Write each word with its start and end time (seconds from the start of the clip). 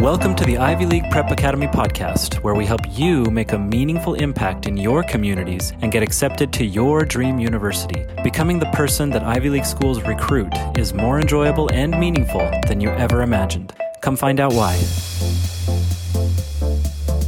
Welcome 0.00 0.34
to 0.36 0.46
the 0.46 0.56
Ivy 0.56 0.86
League 0.86 1.10
Prep 1.10 1.30
Academy 1.30 1.66
podcast, 1.66 2.36
where 2.42 2.54
we 2.54 2.64
help 2.64 2.80
you 2.88 3.24
make 3.24 3.52
a 3.52 3.58
meaningful 3.58 4.14
impact 4.14 4.64
in 4.64 4.78
your 4.78 5.02
communities 5.02 5.74
and 5.82 5.92
get 5.92 6.02
accepted 6.02 6.54
to 6.54 6.64
your 6.64 7.04
dream 7.04 7.38
university. 7.38 8.06
Becoming 8.24 8.58
the 8.58 8.70
person 8.72 9.10
that 9.10 9.22
Ivy 9.22 9.50
League 9.50 9.66
schools 9.66 10.00
recruit 10.04 10.54
is 10.78 10.94
more 10.94 11.20
enjoyable 11.20 11.68
and 11.70 12.00
meaningful 12.00 12.50
than 12.66 12.80
you 12.80 12.88
ever 12.88 13.20
imagined. 13.20 13.74
Come 14.00 14.16
find 14.16 14.40
out 14.40 14.54
why. 14.54 14.72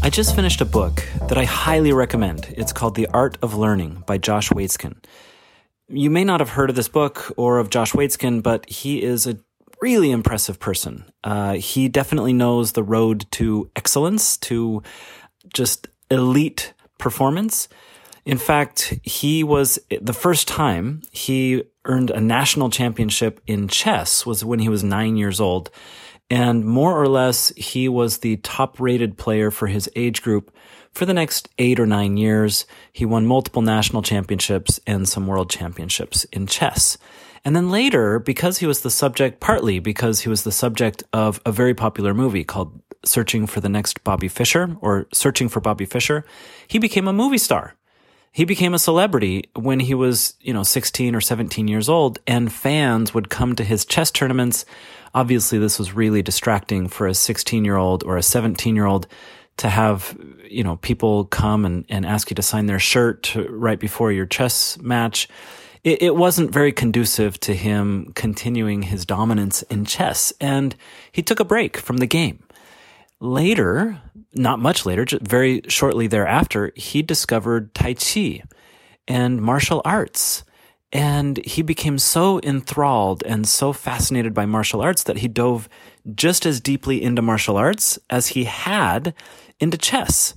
I 0.03 0.09
just 0.09 0.35
finished 0.35 0.63
a 0.63 0.65
book 0.65 1.07
that 1.29 1.37
I 1.37 1.45
highly 1.45 1.93
recommend. 1.93 2.55
It's 2.57 2.73
called 2.73 2.95
The 2.95 3.07
Art 3.09 3.37
of 3.43 3.55
Learning 3.55 4.03
by 4.07 4.17
Josh 4.17 4.49
Waitzkin. 4.49 4.95
You 5.89 6.09
may 6.09 6.25
not 6.25 6.41
have 6.41 6.49
heard 6.49 6.71
of 6.71 6.77
this 6.77 6.89
book 6.89 7.35
or 7.37 7.59
of 7.59 7.69
Josh 7.69 7.93
Waitzkin, 7.93 8.43
but 8.43 8.67
he 8.67 9.03
is 9.03 9.27
a 9.27 9.37
really 9.83 10.13
impressive 10.13 10.61
person. 10.61 11.05
Uh, 11.25 11.55
he 11.55 11.89
definitely 11.89 12.33
knows 12.33 12.73
the 12.73 12.83
road 12.85 13.27
to 13.33 13.69
excellence, 13.75 14.37
to 14.37 14.83
just 15.53 15.89
elite 16.11 16.73
performance. 16.99 17.69
In 18.25 18.39
fact, 18.39 18.95
he 19.03 19.43
was 19.43 19.81
the 20.01 20.13
first 20.13 20.47
time 20.47 21.03
he 21.11 21.65
earned 21.85 22.11
a 22.11 22.21
national 22.21 22.71
championship 22.71 23.41
in 23.49 23.67
chess 23.67 24.25
was 24.25 24.45
when 24.45 24.61
he 24.61 24.69
was 24.69 24.85
nine 24.85 25.17
years 25.17 25.41
old. 25.41 25.71
And 26.31 26.65
more 26.65 26.99
or 26.99 27.09
less, 27.09 27.49
he 27.57 27.89
was 27.89 28.19
the 28.19 28.37
top 28.39 28.79
rated 28.81 29.19
player 29.19 29.51
for 29.51 29.67
his 29.67 29.91
age 29.97 30.23
group 30.23 30.55
for 30.93 31.05
the 31.05 31.13
next 31.13 31.49
eight 31.59 31.81
or 31.81 31.87
nine 31.87 32.17
years. 32.17 32.65
He 32.93 33.05
won 33.05 33.27
multiple 33.27 33.63
national 33.63 34.03
championships 34.03 34.79
and 34.87 35.09
some 35.09 35.27
world 35.27 35.51
championships 35.51 36.23
in 36.25 36.47
chess. 36.47 36.97
And 37.45 37.57
then 37.57 37.71
later, 37.71 38.19
because 38.19 38.59
he 38.59 38.67
was 38.67 38.83
the 38.83 38.91
subject, 38.91 39.41
partly 39.41 39.81
because 39.81 40.21
he 40.21 40.29
was 40.29 40.45
the 40.45 40.53
subject 40.53 41.03
of 41.13 41.41
a 41.45 41.53
very 41.53 41.75
popular 41.75 42.15
movie 42.15 42.45
called 42.45 42.81
Searching 43.05 43.49
for 43.49 43.61
the 43.61 43.69
Next 43.69 44.05
Bobby 44.05 44.29
Fischer 44.29 44.77
or 44.81 45.07
Searching 45.13 45.49
for 45.49 45.61
Bobby 45.61 45.85
Fischer, 45.85 46.25
he 46.69 46.79
became 46.79 47.09
a 47.09 47.13
movie 47.13 47.39
star. 47.39 47.75
He 48.31 48.45
became 48.45 48.73
a 48.73 48.79
celebrity 48.79 49.51
when 49.55 49.81
he 49.81 49.93
was, 49.93 50.35
you 50.41 50.55
know, 50.55 50.63
16 50.63 51.15
or 51.15 51.21
17 51.21 51.69
years 51.69 51.89
old 51.89 52.19
and 52.27 52.51
fans 52.51 53.13
would 53.13 53.29
come 53.29 53.55
to 53.57 53.65
his 53.65 53.85
chess 53.85 54.11
tournaments. 54.11 54.65
Obviously, 55.13 55.59
this 55.59 55.79
was 55.79 55.93
really 55.93 56.23
distracting 56.23 56.89
for 56.89 57.07
a 57.07 57.15
16 57.15 57.65
year 57.65 57.77
old 57.77 58.05
or 58.05 58.17
a 58.17 58.23
17 58.23 58.75
year 58.75 58.87
old 58.87 59.07
to 59.59 59.69
have, 59.69 60.17
you 60.49 60.65
know, 60.65 60.77
people 60.77 61.27
come 61.27 61.67
and, 61.67 61.85
and 61.91 62.07
ask 62.07 62.31
you 62.31 62.35
to 62.37 62.43
sign 62.43 62.67
their 62.67 62.79
shirt 62.79 63.37
right 63.51 63.79
before 63.79 64.13
your 64.13 64.25
chess 64.25 64.79
match 64.79 65.29
it, 65.85 66.03
it 66.03 66.17
wasn't 66.17 66.53
very 66.53 66.73
conducive 66.73 67.39
to 67.41 67.55
him 67.55 68.13
continuing 68.15 68.83
his 68.83 69.05
dominance 69.05 69.63
in 69.63 69.85
chess, 69.85 70.33
and 70.41 70.77
he 71.11 71.23
took 71.23 71.41
a 71.41 71.45
break 71.45 71.77
from 71.77 71.99
the 71.99 72.07
game. 72.07 72.43
Later, 73.21 74.01
not 74.35 74.59
much 74.59 74.85
later, 74.85 75.07
very 75.21 75.63
shortly 75.69 76.07
thereafter, 76.07 76.73
he 76.75 77.03
discovered 77.03 77.75
Tai 77.75 77.95
Chi 77.95 78.43
and 79.07 79.41
martial 79.41 79.83
arts. 79.85 80.45
And 80.95 81.43
he 81.47 81.63
became 81.63 81.99
so 81.99 82.39
enthralled 82.43 83.23
and 83.25 83.49
so 83.49 83.73
fascinated 83.73 84.35
by 84.35 84.45
martial 84.45 84.83
arts 84.83 85.05
that 85.05 85.19
he 85.19 85.29
dove 85.29 85.67
just 86.15 86.45
as 86.45 86.61
deeply 86.61 87.03
into 87.03 87.23
martial 87.23 87.57
arts 87.57 87.99
as 88.11 88.29
he 88.29 88.45
had 88.45 89.15
into 89.59 89.79
chess. 89.79 90.35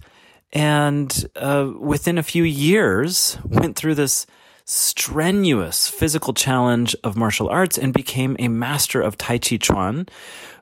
And 0.53 1.27
uh, 1.35 1.71
within 1.77 2.17
a 2.17 2.23
few 2.23 2.43
years, 2.43 3.37
went 3.43 3.75
through 3.75 3.95
this 3.95 4.25
strenuous 4.65 5.87
physical 5.87 6.33
challenge 6.33 6.95
of 7.03 7.15
martial 7.15 7.47
arts 7.49 7.77
and 7.77 7.93
became 7.93 8.35
a 8.39 8.47
master 8.47 8.99
of 8.99 9.17
Tai 9.17 9.37
Chi 9.37 9.57
Chuan, 9.57 10.07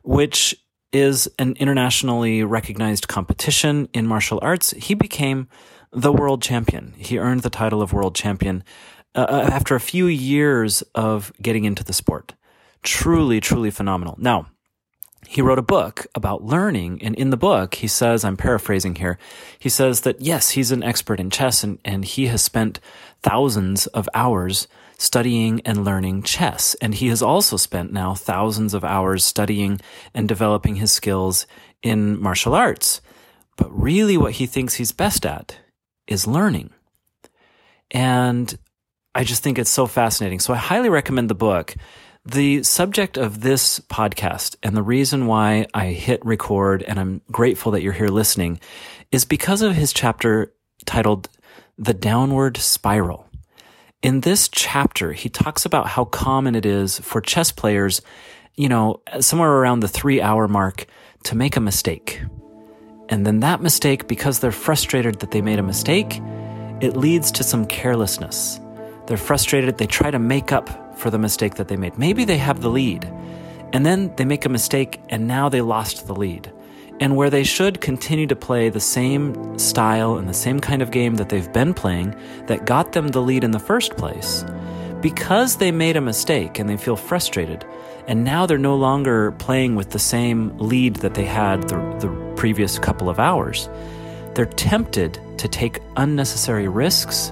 which 0.03 0.55
is 0.91 1.27
an 1.39 1.55
internationally 1.59 2.44
recognized 2.44 3.07
competition 3.07 3.89
in 3.94 4.05
martial 4.05 4.39
arts. 4.41 4.72
He 4.72 4.94
became 4.94 5.47
the 5.91 6.11
world 6.11 6.41
champion. 6.41 6.94
He 6.97 7.17
earned 7.17 7.41
the 7.41 7.50
title 7.50 7.81
of 7.81 7.94
world 7.94 8.16
champion 8.16 8.63
uh, 9.16 9.25
uh 9.29 9.50
after 9.51 9.75
a 9.75 9.79
few 9.79 10.07
years 10.07 10.81
of 10.94 11.31
getting 11.41 11.66
into 11.66 11.83
the 11.83 11.94
sport. 11.94 12.33
Truly, 12.83 13.39
truly 13.39 13.72
phenomenal. 13.72 14.16
Now, 14.19 14.47
he 15.28 15.41
wrote 15.41 15.59
a 15.59 15.63
book 15.63 16.07
about 16.16 16.44
learning. 16.44 17.01
And 17.01 17.16
in 17.16 17.29
the 17.29 17.38
book, 17.38 17.75
he 17.75 17.88
says, 17.88 18.23
I'm 18.23 18.38
paraphrasing 18.38 18.95
here, 18.95 19.17
he 19.59 19.69
says 19.69 20.01
that 20.01 20.22
yes, 20.22 20.51
he's 20.51 20.72
an 20.72 20.84
expert 20.84 21.19
in 21.19 21.29
chess 21.29 21.63
and, 21.63 21.79
and 21.84 22.06
he 22.06 22.28
has 22.28 22.41
spent 22.41 22.79
thousands 23.22 23.88
of 23.88 24.09
hours 24.13 24.67
studying 24.97 25.61
and 25.66 25.84
learning 25.84 26.23
chess. 26.23 26.75
And 26.81 26.95
he 26.95 27.07
has 27.07 27.22
also 27.22 27.57
spent 27.57 27.91
now 27.91 28.13
thousands 28.13 28.73
of 28.73 28.84
hours 28.84 29.23
studying 29.23 29.81
and 30.13 30.28
developing 30.28 30.75
his 30.75 30.91
skills 30.91 31.45
in 31.81 32.22
martial 32.22 32.53
arts. 32.53 33.01
But 33.57 33.72
really, 33.72 34.17
what 34.17 34.34
he 34.34 34.45
thinks 34.45 34.75
he's 34.75 34.91
best 34.91 35.25
at 35.25 35.57
is 36.07 36.25
learning. 36.28 36.72
And 37.91 38.57
I 39.16 39.23
just 39.23 39.44
think 39.44 39.59
it's 39.59 39.69
so 39.69 39.85
fascinating. 39.85 40.40
So 40.40 40.53
I 40.53 40.57
highly 40.57 40.90
recommend 40.90 41.29
the 41.29 41.35
book. 41.35 41.75
The 42.25 42.63
subject 42.63 43.17
of 43.17 43.41
this 43.41 43.81
podcast 43.81 44.56
and 44.63 44.78
the 44.78 44.81
reason 44.81 45.28
why 45.28 45.67
I 45.73 45.88
hit 45.88 46.25
record 46.25 46.81
and 46.81 46.97
I'm 46.97 47.22
grateful 47.29 47.73
that 47.73 47.81
you're 47.81 47.91
here 47.91 48.07
listening 48.07 48.61
is 49.11 49.25
because 49.25 49.61
of 49.61 49.75
his 49.75 49.91
chapter 49.91 50.53
titled 50.85 51.28
The 51.78 51.94
Downward 51.94 52.56
Spiral. 52.56 53.28
In 54.01 54.22
this 54.22 54.47
chapter, 54.47 55.11
he 55.11 55.28
talks 55.28 55.66
about 55.66 55.88
how 55.88 56.06
common 56.06 56.56
it 56.56 56.66
is 56.66 56.97
for 57.00 57.19
chess 57.19 57.51
players, 57.51 58.01
you 58.55 58.69
know, 58.69 59.01
somewhere 59.19 59.51
around 59.51 59.81
the 59.81 59.90
three 59.90 60.22
hour 60.22 60.47
mark 60.47 60.85
to 61.25 61.35
make 61.35 61.57
a 61.57 61.61
mistake. 61.61 62.22
And 63.09 63.28
then 63.28 63.41
that 63.41 63.61
mistake, 63.61 64.07
because 64.07 64.40
they're 64.40 64.53
frustrated 64.53 65.19
that 65.19 65.31
they 65.31 65.41
made 65.41 65.59
a 65.59 65.63
mistake, 65.63 66.22
it 66.79 66.95
leads 66.95 67.34
to 67.34 67.44
some 67.44 67.66
carelessness. 67.66 68.61
They're 69.07 69.17
frustrated, 69.17 69.78
they 69.78 69.88
try 69.88 70.09
to 70.09 70.19
make 70.19 70.53
up 70.53 70.82
for 70.95 71.09
the 71.09 71.19
mistake 71.19 71.55
that 71.55 71.67
they 71.67 71.77
made. 71.77 71.97
Maybe 71.97 72.25
they 72.25 72.37
have 72.37 72.61
the 72.61 72.69
lead, 72.69 73.05
and 73.73 73.85
then 73.85 74.13
they 74.15 74.25
make 74.25 74.45
a 74.45 74.49
mistake, 74.49 75.01
and 75.09 75.27
now 75.27 75.49
they 75.49 75.61
lost 75.61 76.07
the 76.07 76.15
lead. 76.15 76.51
And 76.99 77.15
where 77.15 77.29
they 77.29 77.43
should 77.43 77.81
continue 77.81 78.27
to 78.27 78.35
play 78.35 78.69
the 78.69 78.79
same 78.79 79.57
style 79.57 80.17
and 80.17 80.29
the 80.29 80.33
same 80.33 80.59
kind 80.59 80.81
of 80.81 80.91
game 80.91 81.15
that 81.15 81.29
they've 81.29 81.51
been 81.51 81.73
playing 81.73 82.15
that 82.45 82.65
got 82.65 82.93
them 82.93 83.09
the 83.09 83.21
lead 83.21 83.43
in 83.43 83.51
the 83.51 83.59
first 83.59 83.97
place, 83.97 84.45
because 85.01 85.57
they 85.57 85.71
made 85.71 85.97
a 85.97 86.01
mistake 86.01 86.59
and 86.59 86.69
they 86.69 86.77
feel 86.77 86.95
frustrated, 86.95 87.65
and 88.07 88.23
now 88.23 88.45
they're 88.45 88.57
no 88.57 88.75
longer 88.75 89.31
playing 89.33 89.75
with 89.75 89.89
the 89.89 89.99
same 89.99 90.55
lead 90.57 90.97
that 90.97 91.15
they 91.15 91.25
had 91.25 91.67
the, 91.67 91.77
the 91.99 92.33
previous 92.37 92.77
couple 92.77 93.09
of 93.09 93.19
hours, 93.19 93.69
they're 94.35 94.45
tempted 94.45 95.19
to 95.37 95.47
take 95.47 95.79
unnecessary 95.97 96.67
risks 96.67 97.31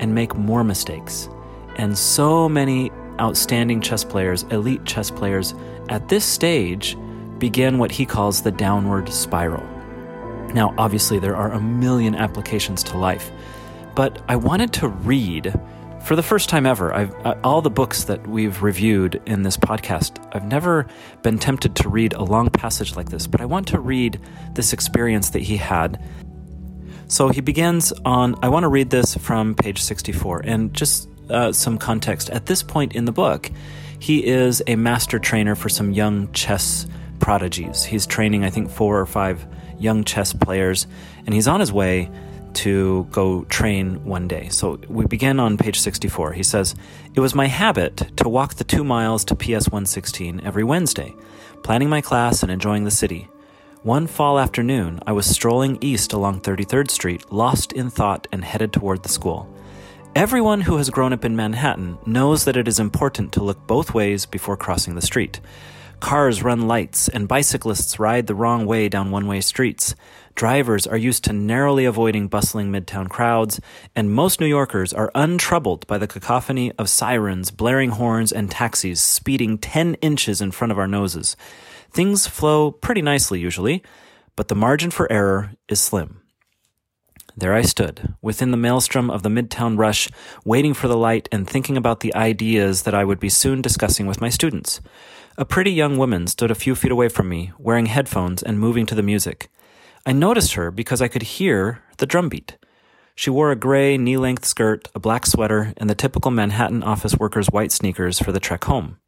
and 0.00 0.14
make 0.14 0.34
more 0.34 0.64
mistakes. 0.64 1.28
And 1.76 1.96
so 1.96 2.48
many 2.48 2.90
outstanding 3.20 3.80
chess 3.80 4.04
players, 4.04 4.42
elite 4.44 4.84
chess 4.84 5.10
players, 5.10 5.54
at 5.88 6.08
this 6.08 6.24
stage 6.24 6.96
begin 7.38 7.78
what 7.78 7.92
he 7.92 8.04
calls 8.04 8.42
the 8.42 8.50
downward 8.50 9.08
spiral. 9.12 9.64
Now, 10.54 10.74
obviously, 10.78 11.18
there 11.18 11.36
are 11.36 11.52
a 11.52 11.60
million 11.60 12.14
applications 12.14 12.82
to 12.84 12.98
life, 12.98 13.30
but 13.94 14.22
I 14.28 14.36
wanted 14.36 14.72
to 14.74 14.88
read 14.88 15.54
for 16.02 16.14
the 16.16 16.22
first 16.22 16.48
time 16.48 16.66
ever. 16.66 16.94
I've, 16.94 17.14
uh, 17.26 17.34
all 17.42 17.60
the 17.60 17.70
books 17.70 18.04
that 18.04 18.26
we've 18.26 18.62
reviewed 18.62 19.20
in 19.26 19.42
this 19.42 19.56
podcast, 19.56 20.24
I've 20.32 20.46
never 20.46 20.86
been 21.22 21.38
tempted 21.38 21.74
to 21.76 21.88
read 21.88 22.12
a 22.14 22.22
long 22.22 22.48
passage 22.48 22.94
like 22.94 23.10
this, 23.10 23.26
but 23.26 23.40
I 23.40 23.44
want 23.44 23.68
to 23.68 23.80
read 23.80 24.20
this 24.54 24.72
experience 24.72 25.30
that 25.30 25.42
he 25.42 25.56
had. 25.56 26.02
So 27.08 27.28
he 27.28 27.40
begins 27.40 27.92
on, 28.04 28.36
I 28.42 28.48
want 28.48 28.64
to 28.64 28.68
read 28.68 28.90
this 28.90 29.16
from 29.16 29.54
page 29.54 29.82
64, 29.82 30.42
and 30.44 30.72
just 30.72 31.08
uh, 31.30 31.52
some 31.52 31.78
context. 31.78 32.30
At 32.30 32.46
this 32.46 32.62
point 32.62 32.94
in 32.94 33.04
the 33.04 33.12
book, 33.12 33.50
he 33.98 34.26
is 34.26 34.62
a 34.66 34.76
master 34.76 35.18
trainer 35.18 35.54
for 35.54 35.68
some 35.68 35.92
young 35.92 36.30
chess 36.32 36.86
prodigies. 37.18 37.84
He's 37.84 38.06
training, 38.06 38.44
I 38.44 38.50
think, 38.50 38.70
four 38.70 39.00
or 39.00 39.06
five 39.06 39.46
young 39.78 40.04
chess 40.04 40.32
players, 40.32 40.86
and 41.24 41.34
he's 41.34 41.48
on 41.48 41.60
his 41.60 41.72
way 41.72 42.10
to 42.54 43.06
go 43.10 43.44
train 43.44 44.02
one 44.04 44.26
day. 44.26 44.48
So 44.48 44.80
we 44.88 45.04
begin 45.06 45.38
on 45.38 45.58
page 45.58 45.78
64. 45.78 46.32
He 46.32 46.42
says, 46.42 46.74
It 47.14 47.20
was 47.20 47.34
my 47.34 47.46
habit 47.46 47.96
to 48.16 48.28
walk 48.28 48.54
the 48.54 48.64
two 48.64 48.82
miles 48.82 49.24
to 49.26 49.34
PS 49.34 49.68
116 49.68 50.40
every 50.42 50.64
Wednesday, 50.64 51.14
planning 51.62 51.90
my 51.90 52.00
class 52.00 52.42
and 52.42 52.50
enjoying 52.50 52.84
the 52.84 52.90
city. 52.90 53.28
One 53.82 54.06
fall 54.06 54.38
afternoon, 54.38 55.00
I 55.06 55.12
was 55.12 55.26
strolling 55.26 55.78
east 55.80 56.12
along 56.12 56.40
33rd 56.40 56.90
Street, 56.90 57.30
lost 57.30 57.72
in 57.72 57.90
thought 57.90 58.26
and 58.32 58.44
headed 58.44 58.72
toward 58.72 59.02
the 59.02 59.08
school. 59.08 59.54
Everyone 60.16 60.62
who 60.62 60.78
has 60.78 60.88
grown 60.88 61.12
up 61.12 61.26
in 61.26 61.36
Manhattan 61.36 61.98
knows 62.06 62.46
that 62.46 62.56
it 62.56 62.66
is 62.66 62.80
important 62.80 63.32
to 63.32 63.44
look 63.44 63.66
both 63.66 63.92
ways 63.92 64.24
before 64.24 64.56
crossing 64.56 64.94
the 64.94 65.02
street. 65.02 65.40
Cars 66.00 66.42
run 66.42 66.66
lights, 66.66 67.06
and 67.06 67.28
bicyclists 67.28 67.98
ride 67.98 68.26
the 68.26 68.34
wrong 68.34 68.64
way 68.64 68.88
down 68.88 69.10
one 69.10 69.26
way 69.26 69.42
streets. 69.42 69.94
Drivers 70.34 70.86
are 70.86 70.96
used 70.96 71.22
to 71.24 71.34
narrowly 71.34 71.84
avoiding 71.84 72.28
bustling 72.28 72.72
midtown 72.72 73.10
crowds, 73.10 73.60
and 73.94 74.10
most 74.10 74.40
New 74.40 74.46
Yorkers 74.46 74.94
are 74.94 75.12
untroubled 75.14 75.86
by 75.86 75.98
the 75.98 76.06
cacophony 76.06 76.72
of 76.78 76.88
sirens, 76.88 77.50
blaring 77.50 77.90
horns, 77.90 78.32
and 78.32 78.50
taxis 78.50 79.02
speeding 79.02 79.58
10 79.58 79.96
inches 79.96 80.40
in 80.40 80.50
front 80.50 80.72
of 80.72 80.78
our 80.78 80.88
noses. 80.88 81.36
Things 81.90 82.26
flow 82.26 82.70
pretty 82.70 83.02
nicely 83.02 83.38
usually, 83.38 83.82
but 84.34 84.48
the 84.48 84.54
margin 84.54 84.90
for 84.90 85.12
error 85.12 85.52
is 85.68 85.78
slim. 85.78 86.22
There 87.38 87.52
I 87.52 87.60
stood, 87.60 88.14
within 88.22 88.50
the 88.50 88.56
maelstrom 88.56 89.10
of 89.10 89.22
the 89.22 89.28
midtown 89.28 89.76
rush, 89.76 90.08
waiting 90.46 90.72
for 90.72 90.88
the 90.88 90.96
light 90.96 91.28
and 91.30 91.46
thinking 91.46 91.76
about 91.76 92.00
the 92.00 92.14
ideas 92.14 92.84
that 92.84 92.94
I 92.94 93.04
would 93.04 93.20
be 93.20 93.28
soon 93.28 93.60
discussing 93.60 94.06
with 94.06 94.22
my 94.22 94.30
students. 94.30 94.80
A 95.36 95.44
pretty 95.44 95.70
young 95.70 95.98
woman 95.98 96.28
stood 96.28 96.50
a 96.50 96.54
few 96.54 96.74
feet 96.74 96.90
away 96.90 97.10
from 97.10 97.28
me, 97.28 97.52
wearing 97.58 97.86
headphones 97.86 98.42
and 98.42 98.58
moving 98.58 98.86
to 98.86 98.94
the 98.94 99.02
music. 99.02 99.50
I 100.06 100.12
noticed 100.12 100.54
her 100.54 100.70
because 100.70 101.02
I 101.02 101.08
could 101.08 101.22
hear 101.22 101.82
the 101.98 102.06
drumbeat. 102.06 102.56
She 103.14 103.28
wore 103.28 103.50
a 103.50 103.56
gray 103.56 103.98
knee 103.98 104.16
length 104.16 104.46
skirt, 104.46 104.88
a 104.94 104.98
black 104.98 105.26
sweater, 105.26 105.74
and 105.76 105.90
the 105.90 105.94
typical 105.94 106.30
Manhattan 106.30 106.82
office 106.82 107.16
worker's 107.16 107.48
white 107.48 107.70
sneakers 107.70 108.18
for 108.18 108.32
the 108.32 108.40
trek 108.40 108.64
home. 108.64 108.98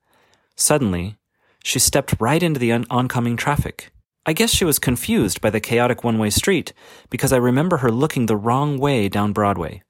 Suddenly, 0.54 1.16
she 1.64 1.78
stepped 1.78 2.14
right 2.20 2.42
into 2.42 2.60
the 2.60 2.72
oncoming 2.72 3.38
traffic. 3.38 3.90
I 4.28 4.34
guess 4.34 4.50
she 4.50 4.66
was 4.66 4.78
confused 4.78 5.40
by 5.40 5.48
the 5.48 5.58
chaotic 5.58 6.04
one 6.04 6.18
way 6.18 6.28
street 6.28 6.74
because 7.08 7.32
I 7.32 7.38
remember 7.38 7.78
her 7.78 7.90
looking 7.90 8.26
the 8.26 8.36
wrong 8.36 8.76
way 8.76 9.08
down 9.08 9.32
Broadway. 9.32 9.82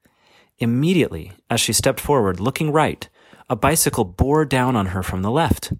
Immediately, 0.59 1.33
as 1.49 1.59
she 1.59 1.73
stepped 1.73 1.99
forward, 1.99 2.39
looking 2.39 2.71
right, 2.71 3.09
a 3.49 3.57
bicycle 3.57 4.05
bore 4.05 4.45
down 4.45 4.77
on 4.77 4.85
her 4.95 5.03
from 5.03 5.23
the 5.23 5.29
left. 5.29 5.73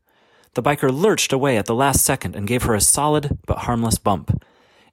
The 0.56 0.62
biker 0.62 0.92
lurched 0.92 1.32
away 1.32 1.56
at 1.56 1.68
the 1.68 1.74
last 1.74 2.04
second 2.04 2.36
and 2.36 2.50
gave 2.50 2.64
her 2.64 2.76
a 2.76 2.82
solid 2.82 3.38
but 3.48 3.60
harmless 3.60 3.98
bump. 3.98 4.44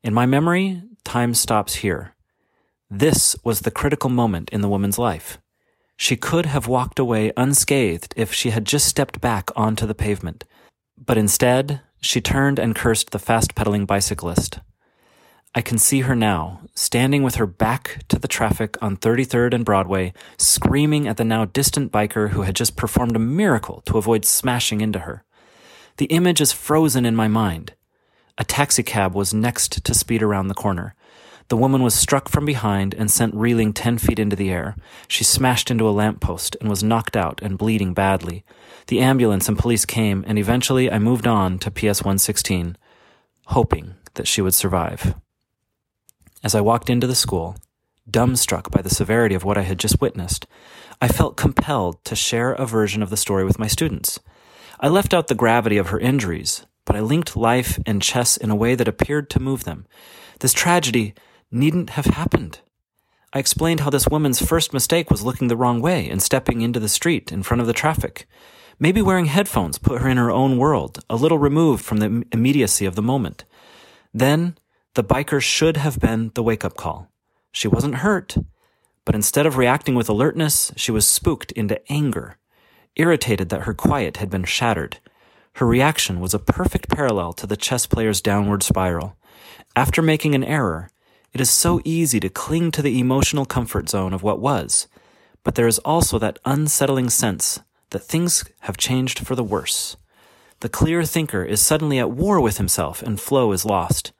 In 0.01 0.15
my 0.15 0.27
memory, 0.27 0.81
time 1.03 1.35
stops 1.35 1.75
here. 1.75 2.15
This 2.89 3.35
was 3.43 3.63
the 3.63 3.73
critical 3.73 4.11
moment 4.11 4.49
in 4.51 4.61
the 4.61 4.69
woman's 4.69 4.97
life. 4.97 5.39
She 5.97 6.15
could 6.15 6.47
have 6.47 6.69
walked 6.69 7.01
away 7.01 7.33
unscathed 7.37 8.15
if 8.17 8.33
she 8.33 8.51
had 8.51 8.65
just 8.65 8.87
stepped 8.87 9.21
back 9.21 9.51
onto 9.57 9.87
the 9.89 9.95
pavement. 9.97 10.45
But 10.97 11.19
instead, 11.19 11.81
she 12.07 12.21
turned 12.21 12.59
and 12.59 12.75
cursed 12.75 13.11
the 13.11 13.19
fast 13.19 13.55
pedaling 13.55 13.85
bicyclist. 13.85 14.61
I 15.55 15.63
can 15.63 15.79
see 15.79 16.03
her 16.03 16.15
now, 16.15 16.61
standing 16.75 17.23
with 17.23 17.37
her 17.37 17.47
back 17.47 18.03
to 18.09 18.19
the 18.19 18.29
traffic 18.29 18.77
on 18.83 18.99
33rd 18.99 19.55
and 19.55 19.65
Broadway, 19.65 20.13
screaming 20.37 21.09
at 21.09 21.17
the 21.17 21.25
now 21.25 21.47
distant 21.47 21.91
biker 21.91 22.31
who 22.31 22.43
had 22.43 22.55
just 22.55 22.77
performed 22.77 23.17
a 23.17 23.19
miracle 23.19 23.81
to 23.87 23.97
avoid 23.97 24.27
smashing 24.27 24.83
into 24.83 25.01
her. 25.01 25.25
The 25.97 26.07
image 26.07 26.43
is 26.43 26.53
frozen 26.53 27.07
in 27.07 27.17
my 27.17 27.27
mind. 27.27 27.73
A 28.37 28.45
taxicab 28.45 29.15
was 29.15 29.33
next 29.33 29.83
to 29.83 29.95
speed 29.95 30.23
around 30.23 30.49
the 30.49 30.55
corner. 30.55 30.95
The 31.49 31.57
woman 31.57 31.83
was 31.83 31.95
struck 31.95 32.29
from 32.29 32.45
behind 32.45 32.93
and 32.95 33.11
sent 33.11 33.35
reeling 33.35 33.73
ten 33.73 33.99
feet 33.99 34.19
into 34.19 34.35
the 34.35 34.51
air. 34.51 34.75
She 35.07 35.23
smashed 35.23 35.71
into 35.71 35.89
a 35.89 35.91
lamppost 35.91 36.57
and 36.61 36.69
was 36.69 36.83
knocked 36.83 37.17
out 37.17 37.41
and 37.41 37.57
bleeding 37.57 37.95
badly. 37.95 38.45
The 38.89 39.01
ambulance 39.01 39.49
and 39.49 39.59
police 39.59 39.85
came, 39.85 40.25
and 40.27 40.39
eventually 40.39 40.91
I 40.91 40.99
moved 40.99 41.27
on 41.27 41.59
to 41.61 41.71
PS 41.71 42.03
116, 42.03 42.77
hoping 43.47 43.95
that 44.15 44.27
she 44.27 44.43
would 44.43 44.55
survive. 44.55 45.15
As 46.43 46.55
I 46.55 46.61
walked 46.61 46.91
into 46.91 47.07
the 47.07 47.15
school, 47.15 47.57
dumbstruck 48.11 48.71
by 48.71 48.83
the 48.83 48.91
severity 48.91 49.35
of 49.35 49.45
what 49.45 49.59
I 49.59 49.63
had 49.63 49.79
just 49.79 50.01
witnessed, 50.01 50.47
I 51.01 51.09
felt 51.09 51.37
compelled 51.37 52.05
to 52.05 52.17
share 52.17 52.53
a 52.53 52.67
version 52.67 53.03
of 53.03 53.11
the 53.11 53.17
story 53.17 53.45
with 53.45 53.59
my 53.59 53.67
students. 53.69 54.19
I 54.81 54.89
left 54.89 55.15
out 55.15 55.29
the 55.29 55.35
gravity 55.35 55.77
of 55.77 55.89
her 55.89 55.99
injuries, 56.01 56.67
but 56.85 56.97
I 56.97 57.01
linked 57.01 57.37
life 57.37 57.79
and 57.87 58.03
chess 58.03 58.37
in 58.37 58.51
a 58.51 58.57
way 58.57 58.75
that 58.75 58.89
appeared 58.89 59.31
to 59.31 59.41
move 59.41 59.65
them. 59.65 59.87
This 60.41 60.53
tragedy 60.53 61.15
needn't 61.57 61.91
have 61.91 62.07
happened. 62.07 62.61
I 63.33 63.39
explained 63.39 63.81
how 63.81 63.91
this 63.91 64.09
woman's 64.09 64.45
first 64.45 64.73
mistake 64.73 65.11
was 65.11 65.25
looking 65.25 65.49
the 65.49 65.57
wrong 65.57 65.81
way 65.81 66.09
and 66.09 66.23
stepping 66.23 66.61
into 66.61 66.79
the 66.79 66.89
street 66.89 67.33
in 67.33 67.43
front 67.43 67.61
of 67.61 67.67
the 67.67 67.73
traffic. 67.73 68.29
Maybe 68.79 69.03
wearing 69.03 69.27
headphones 69.27 69.79
put 69.79 70.01
her 70.01 70.09
in 70.09 70.17
her 70.17 70.31
own 70.31 70.59
world, 70.59 71.03
a 71.11 71.17
little 71.17 71.39
removed 71.39 71.85
from 71.85 71.99
the 71.99 72.25
immediacy 72.33 72.87
of 72.87 72.95
the 72.95 73.03
moment. 73.03 73.45
Then, 74.15 74.57
the 74.95 75.05
biker 75.05 75.43
should 75.43 75.77
have 75.77 75.99
been 75.99 76.31
the 76.35 76.43
wake 76.43 76.65
up 76.65 76.77
call. 76.77 77.11
She 77.53 77.69
wasn't 77.69 77.97
hurt, 77.97 78.37
but 79.05 79.15
instead 79.15 79.47
of 79.47 79.57
reacting 79.57 79.95
with 79.95 80.09
alertness, 80.09 80.73
she 80.77 80.93
was 80.93 81.07
spooked 81.07 81.53
into 81.53 81.81
anger, 81.91 82.39
irritated 82.97 83.49
that 83.49 83.63
her 83.63 83.75
quiet 83.75 84.19
had 84.19 84.31
been 84.31 84.45
shattered. 84.45 84.99
Her 85.55 85.67
reaction 85.67 86.21
was 86.21 86.35
a 86.35 86.39
perfect 86.39 86.89
parallel 86.89 87.33
to 87.35 87.47
the 87.47 87.57
chess 87.57 87.87
player's 87.87 88.21
downward 88.21 88.63
spiral. 88.63 89.17
After 89.75 90.03
making 90.03 90.35
an 90.35 90.45
error, 90.45 90.91
it 91.33 91.41
is 91.41 91.51
so 91.51 91.81
easy 91.85 92.21
to 92.21 92.29
cling 92.29 92.71
to 92.73 92.83
the 92.83 92.99
emotional 92.99 93.45
comfort 93.45 93.89
zone 93.89 94.13
of 94.13 94.23
what 94.23 94.41
was, 94.41 94.89
but 95.45 95.55
there 95.55 95.67
is 95.67 95.79
also 95.81 96.19
that 96.19 96.39
unsettling 96.45 97.11
sense 97.11 97.61
that 97.91 98.01
things 98.01 98.45
have 98.61 98.77
changed 98.77 99.21
for 99.21 99.35
the 99.35 99.45
worse. 99.45 99.97
The 100.61 100.69
clear 100.69 101.05
thinker 101.05 101.45
is 101.45 101.61
suddenly 101.61 101.99
at 101.99 102.11
war 102.11 102.41
with 102.41 102.57
himself 102.57 103.03
and 103.03 103.21
flow 103.21 103.53
is 103.53 103.65
lost. 103.65 104.13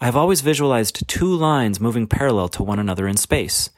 I 0.00 0.06
have 0.06 0.16
always 0.16 0.40
visualized 0.40 1.06
two 1.08 1.32
lines 1.34 1.80
moving 1.80 2.06
parallel 2.06 2.48
to 2.50 2.62
one 2.62 2.78
another 2.78 3.06
in 3.08 3.16
space. 3.16 3.70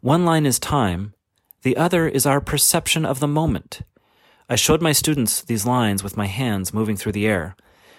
One 0.00 0.24
line 0.24 0.46
is 0.46 0.58
time, 0.58 1.14
the 1.62 1.76
other 1.76 2.06
is 2.06 2.26
our 2.26 2.40
perception 2.40 3.04
of 3.04 3.18
the 3.18 3.26
moment. 3.26 3.80
I 4.48 4.54
showed 4.54 4.80
my 4.80 4.92
students 4.92 5.42
these 5.42 5.66
lines 5.66 6.04
with 6.04 6.16
my 6.16 6.26
hands 6.26 6.72
moving 6.72 6.96
through 6.96 7.12
the 7.12 7.26
air. 7.26 7.56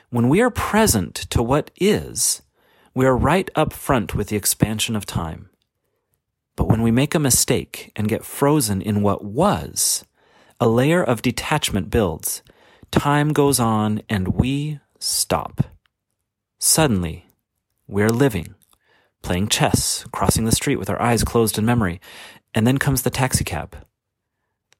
When 0.09 0.29
we 0.29 0.39
are 0.41 0.49
present 0.49 1.15
to 1.31 1.43
what 1.43 1.71
is, 1.75 2.41
we 2.97 3.05
are 3.05 3.15
right 3.15 3.51
up 3.53 3.73
front 3.73 4.15
with 4.15 4.29
the 4.29 4.35
expansion 4.35 4.95
of 4.95 5.05
time. 5.05 5.51
But 6.55 6.67
when 6.67 6.81
we 6.81 6.89
make 6.89 7.13
a 7.13 7.19
mistake 7.19 7.91
and 7.95 8.07
get 8.07 8.25
frozen 8.25 8.81
in 8.81 9.03
what 9.03 9.23
was, 9.23 10.03
a 10.59 10.67
layer 10.67 11.03
of 11.03 11.21
detachment 11.21 11.91
builds. 11.91 12.41
Time 12.89 13.33
goes 13.33 13.59
on 13.59 14.01
and 14.09 14.29
we 14.29 14.79
stop. 14.97 15.61
Suddenly, 16.57 17.27
we're 17.87 18.09
living, 18.09 18.55
playing 19.21 19.49
chess, 19.49 20.03
crossing 20.11 20.45
the 20.45 20.51
street 20.51 20.77
with 20.77 20.89
our 20.89 20.99
eyes 20.99 21.23
closed 21.23 21.59
in 21.59 21.65
memory, 21.65 22.01
and 22.55 22.65
then 22.65 22.79
comes 22.79 23.03
the 23.03 23.11
taxicab. 23.11 23.75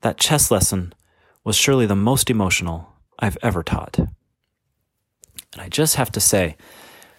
That 0.02 0.18
chess 0.18 0.50
lesson 0.50 0.96
was 1.44 1.56
surely 1.56 1.86
the 1.86 1.96
most 1.96 2.32
emotional 2.32 2.94
I've 3.20 3.38
ever 3.44 3.62
taught. 3.62 4.00
And 4.00 4.10
I 5.60 5.70
just 5.70 5.98
have 5.98 6.12
to 6.14 6.20
say, 6.20 6.58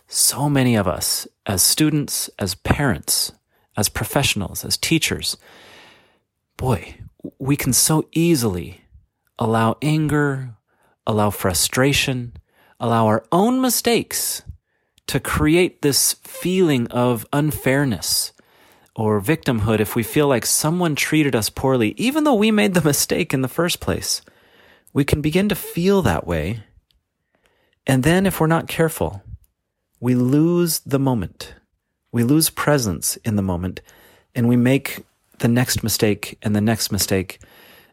so 0.09 0.49
many 0.49 0.75
of 0.75 0.89
us, 0.89 1.29
as 1.47 1.63
students, 1.63 2.31
as 2.39 2.55
parents, 2.55 3.33
as 3.77 3.91
professionals, 3.91 4.65
as 4.65 4.79
teachers, 4.79 5.37
boy, 6.57 6.97
we 7.39 7.57
can 7.57 7.73
so 7.75 8.09
easily 8.13 8.81
allow 9.39 9.77
anger, 9.83 10.57
allow 11.07 11.31
frustration, 11.31 12.33
allow 12.81 13.07
our 13.07 13.25
own 13.31 13.61
mistakes 13.61 14.43
to 15.07 15.21
create 15.21 15.83
this 15.83 16.15
feeling 16.25 16.87
of 16.89 17.27
unfairness 17.33 18.33
or 18.97 19.21
victimhood 19.21 19.79
if 19.79 19.95
we 19.95 20.03
feel 20.03 20.27
like 20.27 20.45
someone 20.45 20.95
treated 20.95 21.37
us 21.37 21.51
poorly, 21.51 21.95
even 21.97 22.25
though 22.25 22.35
we 22.35 22.51
made 22.51 22.75
the 22.75 22.83
mistake 22.83 23.33
in 23.33 23.43
the 23.43 23.49
first 23.49 23.79
place. 23.79 24.23
We 24.93 25.05
can 25.05 25.21
begin 25.21 25.49
to 25.51 25.55
feel 25.55 26.03
that 26.03 26.27
way. 26.27 26.65
And 27.87 28.03
then, 28.03 28.27
if 28.27 28.41
we're 28.41 28.49
not 28.49 28.69
careful, 28.69 29.23
we 30.01 30.15
lose 30.15 30.81
the 30.81 30.99
moment. 30.99 31.55
We 32.13 32.25
lose 32.25 32.51
presence 32.51 33.17
in 33.19 33.37
the 33.37 33.43
moment 33.43 33.81
and 34.35 34.49
we 34.49 34.57
make 34.57 35.05
the 35.39 35.49
next 35.49 35.83
mistake 35.83 36.39
and 36.43 36.55
the 36.55 36.61
next 36.61 36.91
mistake. 36.91 37.41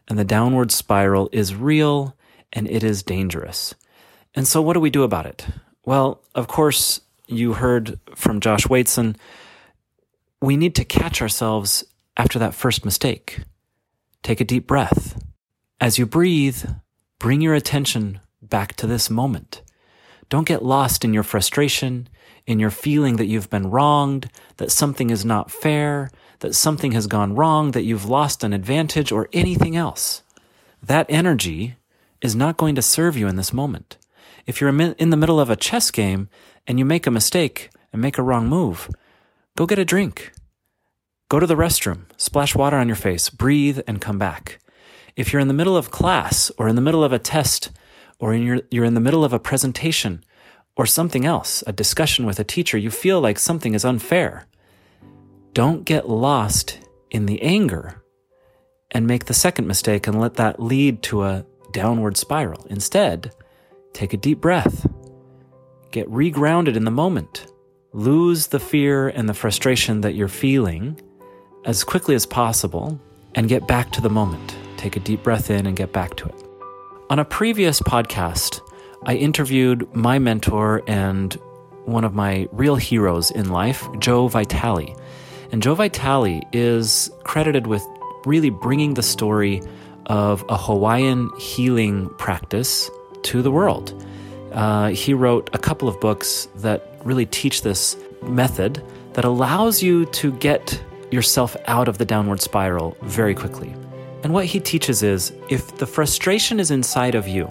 And 0.08 0.18
the 0.18 0.24
downward 0.24 0.70
spiral 0.70 1.28
is 1.32 1.54
real 1.54 2.16
and 2.52 2.70
it 2.70 2.84
is 2.84 3.02
dangerous. 3.02 3.74
And 4.34 4.46
so, 4.46 4.62
what 4.62 4.74
do 4.74 4.80
we 4.80 4.90
do 4.90 5.02
about 5.02 5.26
it? 5.26 5.46
Well, 5.84 6.22
of 6.34 6.46
course, 6.46 7.00
you 7.26 7.54
heard 7.54 7.98
from 8.14 8.40
Josh 8.40 8.66
Waitzkin. 8.66 9.16
We 10.40 10.56
need 10.56 10.74
to 10.76 10.84
catch 10.84 11.20
ourselves 11.20 11.84
after 12.16 12.38
that 12.38 12.54
first 12.54 12.84
mistake. 12.84 13.40
Take 14.22 14.40
a 14.40 14.44
deep 14.44 14.66
breath. 14.66 15.22
As 15.80 15.98
you 15.98 16.06
breathe, 16.06 16.64
bring 17.18 17.40
your 17.40 17.54
attention 17.54 18.20
back 18.42 18.74
to 18.76 18.86
this 18.86 19.10
moment. 19.10 19.62
Don't 20.28 20.46
get 20.46 20.64
lost 20.64 21.04
in 21.04 21.14
your 21.14 21.22
frustration, 21.22 22.08
in 22.46 22.58
your 22.58 22.70
feeling 22.70 23.16
that 23.16 23.26
you've 23.26 23.50
been 23.50 23.70
wronged, 23.70 24.30
that 24.56 24.72
something 24.72 25.10
is 25.10 25.24
not 25.24 25.50
fair, 25.50 26.10
that 26.40 26.54
something 26.54 26.92
has 26.92 27.06
gone 27.06 27.34
wrong, 27.34 27.70
that 27.72 27.84
you've 27.84 28.06
lost 28.06 28.44
an 28.44 28.52
advantage, 28.52 29.12
or 29.12 29.28
anything 29.32 29.76
else. 29.76 30.22
That 30.82 31.06
energy 31.08 31.76
is 32.20 32.36
not 32.36 32.56
going 32.56 32.74
to 32.74 32.82
serve 32.82 33.16
you 33.16 33.28
in 33.28 33.36
this 33.36 33.52
moment. 33.52 33.96
If 34.46 34.60
you're 34.60 34.70
in 34.70 35.10
the 35.10 35.16
middle 35.16 35.40
of 35.40 35.50
a 35.50 35.56
chess 35.56 35.90
game 35.90 36.28
and 36.66 36.78
you 36.78 36.84
make 36.84 37.06
a 37.06 37.10
mistake 37.10 37.70
and 37.92 38.00
make 38.00 38.18
a 38.18 38.22
wrong 38.22 38.48
move, 38.48 38.90
go 39.56 39.66
get 39.66 39.78
a 39.78 39.84
drink. 39.84 40.32
Go 41.28 41.40
to 41.40 41.46
the 41.46 41.56
restroom, 41.56 42.04
splash 42.16 42.54
water 42.54 42.76
on 42.76 42.86
your 42.86 42.96
face, 42.96 43.28
breathe, 43.30 43.80
and 43.88 44.00
come 44.00 44.18
back. 44.18 44.60
If 45.16 45.32
you're 45.32 45.40
in 45.40 45.48
the 45.48 45.54
middle 45.54 45.76
of 45.76 45.90
class 45.90 46.52
or 46.58 46.68
in 46.68 46.76
the 46.76 46.82
middle 46.82 47.02
of 47.02 47.12
a 47.12 47.18
test 47.18 47.70
or 48.18 48.32
in 48.34 48.42
your, 48.42 48.60
you're 48.70 48.84
in 48.84 48.94
the 48.94 49.00
middle 49.00 49.24
of 49.24 49.32
a 49.32 49.38
presentation 49.38 50.24
or 50.76 50.86
something 50.86 51.24
else, 51.24 51.64
a 51.66 51.72
discussion 51.72 52.26
with 52.26 52.38
a 52.38 52.44
teacher, 52.44 52.76
you 52.76 52.90
feel 52.90 53.20
like 53.20 53.38
something 53.38 53.74
is 53.74 53.84
unfair. 53.84 54.46
Don't 55.54 55.84
get 55.84 56.08
lost 56.08 56.78
in 57.10 57.26
the 57.26 57.40
anger 57.42 58.02
and 58.90 59.06
make 59.06 59.24
the 59.24 59.34
second 59.34 59.66
mistake 59.66 60.06
and 60.06 60.20
let 60.20 60.34
that 60.34 60.60
lead 60.60 61.02
to 61.02 61.24
a 61.24 61.46
downward 61.72 62.16
spiral. 62.16 62.66
Instead, 62.68 63.32
take 63.92 64.12
a 64.12 64.18
deep 64.18 64.40
breath, 64.40 64.86
get 65.90 66.08
regrounded 66.10 66.76
in 66.76 66.84
the 66.84 66.90
moment, 66.90 67.46
lose 67.92 68.48
the 68.48 68.60
fear 68.60 69.08
and 69.08 69.28
the 69.28 69.34
frustration 69.34 70.02
that 70.02 70.14
you're 70.14 70.28
feeling 70.28 71.00
as 71.64 71.82
quickly 71.82 72.14
as 72.14 72.26
possible, 72.26 73.00
and 73.34 73.48
get 73.48 73.66
back 73.66 73.90
to 73.90 74.00
the 74.00 74.08
moment. 74.08 74.56
Take 74.76 74.96
a 74.96 75.00
deep 75.00 75.22
breath 75.22 75.50
in 75.50 75.66
and 75.66 75.76
get 75.76 75.92
back 75.92 76.14
to 76.16 76.26
it. 76.26 76.45
On 77.08 77.20
a 77.20 77.24
previous 77.24 77.78
podcast, 77.80 78.60
I 79.04 79.14
interviewed 79.14 79.94
my 79.94 80.18
mentor 80.18 80.82
and 80.88 81.32
one 81.84 82.02
of 82.02 82.14
my 82.14 82.48
real 82.50 82.74
heroes 82.74 83.30
in 83.30 83.50
life, 83.50 83.86
Joe 84.00 84.26
Vitale. 84.26 84.96
And 85.52 85.62
Joe 85.62 85.76
Vitale 85.76 86.42
is 86.52 87.08
credited 87.22 87.68
with 87.68 87.86
really 88.24 88.50
bringing 88.50 88.94
the 88.94 89.04
story 89.04 89.62
of 90.06 90.44
a 90.48 90.56
Hawaiian 90.56 91.30
healing 91.38 92.08
practice 92.18 92.90
to 93.22 93.40
the 93.40 93.52
world. 93.52 94.04
Uh, 94.50 94.88
he 94.88 95.14
wrote 95.14 95.48
a 95.52 95.58
couple 95.58 95.88
of 95.88 96.00
books 96.00 96.48
that 96.56 96.98
really 97.04 97.26
teach 97.26 97.62
this 97.62 97.96
method 98.22 98.82
that 99.12 99.24
allows 99.24 99.80
you 99.80 100.06
to 100.06 100.32
get 100.32 100.82
yourself 101.12 101.56
out 101.68 101.86
of 101.86 101.98
the 101.98 102.04
downward 102.04 102.40
spiral 102.40 102.96
very 103.02 103.32
quickly. 103.32 103.72
And 104.26 104.34
what 104.34 104.46
he 104.46 104.58
teaches 104.58 105.04
is 105.04 105.32
if 105.48 105.76
the 105.76 105.86
frustration 105.86 106.58
is 106.58 106.72
inside 106.72 107.14
of 107.14 107.28
you, 107.28 107.48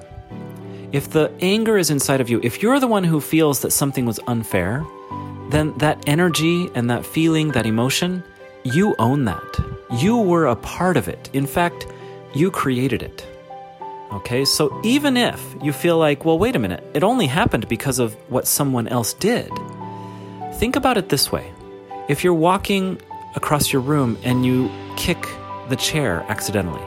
if 0.91 1.09
the 1.09 1.31
anger 1.39 1.77
is 1.77 1.89
inside 1.89 2.19
of 2.19 2.29
you, 2.29 2.41
if 2.43 2.61
you're 2.61 2.81
the 2.81 2.87
one 2.87 3.05
who 3.05 3.21
feels 3.21 3.61
that 3.61 3.71
something 3.71 4.05
was 4.05 4.19
unfair, 4.27 4.85
then 5.51 5.73
that 5.77 6.03
energy 6.05 6.69
and 6.75 6.89
that 6.89 7.05
feeling, 7.05 7.53
that 7.53 7.65
emotion, 7.65 8.21
you 8.65 8.93
own 8.99 9.23
that. 9.23 9.57
You 9.89 10.17
were 10.17 10.47
a 10.47 10.57
part 10.57 10.97
of 10.97 11.07
it. 11.07 11.29
In 11.31 11.47
fact, 11.47 11.87
you 12.33 12.51
created 12.51 13.01
it. 13.01 13.25
Okay, 14.11 14.43
so 14.43 14.77
even 14.83 15.15
if 15.15 15.41
you 15.61 15.71
feel 15.71 15.97
like, 15.97 16.25
well, 16.25 16.37
wait 16.37 16.57
a 16.57 16.59
minute, 16.59 16.83
it 16.93 17.05
only 17.05 17.27
happened 17.27 17.69
because 17.69 17.99
of 17.99 18.15
what 18.29 18.47
someone 18.47 18.89
else 18.89 19.13
did, 19.13 19.49
think 20.55 20.75
about 20.75 20.97
it 20.97 21.07
this 21.07 21.31
way. 21.31 21.49
If 22.09 22.25
you're 22.25 22.33
walking 22.33 23.01
across 23.33 23.71
your 23.71 23.81
room 23.81 24.17
and 24.25 24.45
you 24.45 24.69
kick 24.97 25.25
the 25.69 25.75
chair 25.75 26.25
accidentally, 26.27 26.85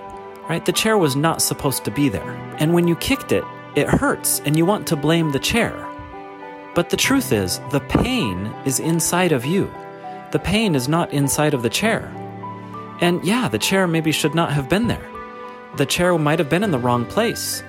right? 0.48 0.64
The 0.64 0.72
chair 0.72 0.98
was 0.98 1.16
not 1.16 1.42
supposed 1.42 1.84
to 1.84 1.90
be 1.90 2.08
there. 2.08 2.30
And 2.58 2.74
when 2.74 2.88
you 2.88 2.96
kicked 2.96 3.32
it, 3.32 3.44
it 3.74 3.88
hurts 3.88 4.40
and 4.44 4.56
you 4.56 4.64
want 4.64 4.86
to 4.88 4.96
blame 4.96 5.30
the 5.32 5.38
chair. 5.38 5.72
But 6.74 6.90
the 6.90 6.96
truth 6.96 7.32
is, 7.32 7.60
the 7.70 7.80
pain 7.80 8.46
is 8.64 8.80
inside 8.80 9.32
of 9.32 9.44
you. 9.44 9.72
The 10.30 10.38
pain 10.38 10.74
is 10.74 10.88
not 10.88 11.12
inside 11.12 11.54
of 11.54 11.62
the 11.62 11.70
chair. 11.70 12.12
And 13.00 13.24
yeah, 13.24 13.48
the 13.48 13.58
chair 13.58 13.86
maybe 13.86 14.12
should 14.12 14.34
not 14.34 14.52
have 14.52 14.68
been 14.68 14.88
there. 14.88 15.08
The 15.76 15.86
chair 15.86 16.16
might 16.18 16.38
have 16.38 16.50
been 16.50 16.64
in 16.64 16.70
the 16.70 16.78
wrong 16.78 17.04
place. 17.06 17.62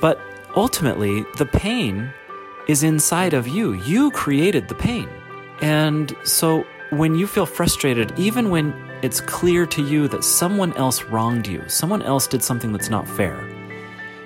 But 0.00 0.20
ultimately, 0.56 1.24
the 1.38 1.46
pain 1.46 2.12
is 2.68 2.82
inside 2.82 3.34
of 3.34 3.46
you. 3.46 3.72
You 3.72 4.10
created 4.10 4.68
the 4.68 4.74
pain. 4.74 5.08
And 5.60 6.14
so 6.24 6.66
when 6.90 7.14
you 7.14 7.26
feel 7.26 7.46
frustrated, 7.46 8.12
even 8.18 8.50
when 8.50 8.72
it's 9.04 9.20
clear 9.20 9.66
to 9.66 9.82
you 9.82 10.08
that 10.08 10.24
someone 10.24 10.72
else 10.78 11.04
wronged 11.04 11.46
you, 11.46 11.62
someone 11.68 12.00
else 12.00 12.26
did 12.26 12.42
something 12.42 12.72
that's 12.72 12.88
not 12.88 13.06
fair, 13.06 13.46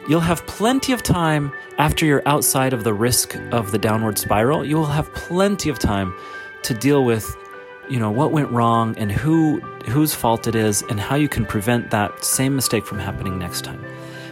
you'll 0.09 0.21
have 0.21 0.47
plenty 0.47 0.93
of 0.93 1.03
time 1.03 1.53
after 1.79 2.07
you're 2.07 2.23
outside 2.27 2.73
of 2.73 2.85
the 2.85 2.95
risk 2.95 3.35
of 3.51 3.73
the 3.73 3.79
downward 3.79 4.17
spiral. 4.19 4.65
You 4.65 4.77
will 4.77 4.87
have 4.87 5.13
plenty 5.15 5.69
of 5.69 5.81
time 5.81 6.15
to 6.63 6.75
deal 6.75 7.05
with, 7.05 7.37
you 7.89 7.99
know, 7.99 8.13
what 8.13 8.31
went 8.31 8.51
wrong 8.53 8.97
and 8.99 9.11
who 9.11 9.59
whose 9.89 10.15
fault 10.15 10.47
it 10.47 10.55
is 10.55 10.85
and 10.91 11.01
how 11.01 11.17
you 11.17 11.29
can 11.29 11.45
prevent 11.45 11.91
that 11.91 12.25
same 12.25 12.55
mistake 12.55 12.87
from 12.87 13.01
happening 13.01 13.37
next 13.37 13.63
time. 13.63 13.85